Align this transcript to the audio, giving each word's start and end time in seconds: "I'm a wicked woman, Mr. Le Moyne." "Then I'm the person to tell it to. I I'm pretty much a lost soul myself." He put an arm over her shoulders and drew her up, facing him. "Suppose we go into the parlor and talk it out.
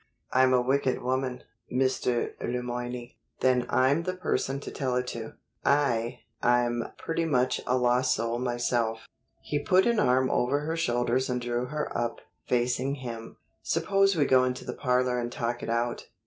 "I'm 0.33 0.51
a 0.51 0.63
wicked 0.63 1.03
woman, 1.03 1.43
Mr. 1.71 2.31
Le 2.41 2.63
Moyne." 2.63 3.11
"Then 3.41 3.67
I'm 3.69 4.01
the 4.01 4.15
person 4.15 4.59
to 4.61 4.71
tell 4.71 4.95
it 4.95 5.05
to. 5.09 5.33
I 5.63 6.21
I'm 6.41 6.85
pretty 6.97 7.23
much 7.25 7.61
a 7.67 7.77
lost 7.77 8.15
soul 8.15 8.39
myself." 8.39 9.07
He 9.41 9.59
put 9.63 9.85
an 9.85 9.99
arm 9.99 10.31
over 10.31 10.61
her 10.61 10.75
shoulders 10.75 11.29
and 11.29 11.39
drew 11.39 11.65
her 11.67 11.95
up, 11.95 12.21
facing 12.47 12.95
him. 13.05 13.37
"Suppose 13.61 14.15
we 14.15 14.25
go 14.25 14.43
into 14.43 14.65
the 14.65 14.73
parlor 14.73 15.19
and 15.19 15.31
talk 15.31 15.61
it 15.61 15.69
out. 15.69 16.07